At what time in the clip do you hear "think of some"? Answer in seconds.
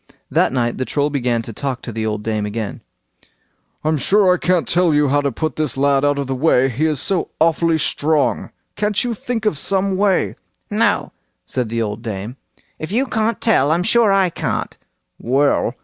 9.13-9.95